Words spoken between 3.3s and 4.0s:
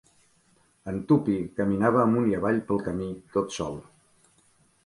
tot sol.